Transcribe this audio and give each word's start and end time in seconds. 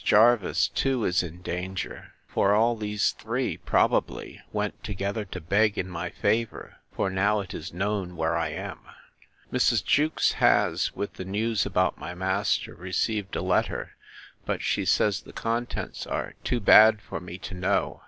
Jervis 0.03 0.67
too 0.67 1.05
is 1.05 1.21
in 1.21 1.43
danger; 1.43 2.13
for 2.27 2.55
all 2.55 2.75
these 2.75 3.11
three, 3.11 3.57
probably, 3.57 4.41
went 4.51 4.83
together 4.83 5.25
to 5.25 5.39
beg 5.39 5.77
in 5.77 5.87
my 5.87 6.09
favour; 6.09 6.77
for 6.91 7.11
now 7.11 7.39
it 7.39 7.53
is 7.53 7.71
known 7.71 8.15
where 8.15 8.35
I 8.35 8.47
am. 8.49 8.79
Mrs. 9.53 9.85
Jewkes 9.85 10.31
has, 10.31 10.91
with 10.95 11.13
the 11.13 11.23
news 11.23 11.67
about 11.67 11.99
my 11.99 12.15
master, 12.15 12.73
received 12.73 13.35
a 13.35 13.43
letter: 13.43 13.91
but 14.43 14.63
she 14.63 14.85
says 14.85 15.21
the 15.21 15.33
contents 15.33 16.07
are 16.07 16.33
too 16.43 16.59
bad 16.59 16.99
for 16.99 17.19
me 17.19 17.37
to 17.37 17.53
know. 17.53 17.99